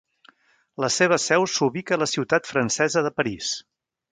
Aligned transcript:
La 0.85 0.89
seva 0.95 1.19
seu 1.25 1.45
s'ubica 1.57 1.99
a 1.99 1.99
la 2.05 2.09
ciutat 2.15 2.51
francesa 2.55 3.05
de 3.09 3.13
París. 3.21 3.53